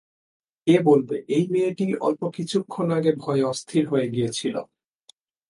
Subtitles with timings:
[0.67, 4.55] কে বলবে এই মেয়েটিই অল্প কিছুক্ষণ আগে ভয়ে অস্থির হয়ে গিয়েছিল!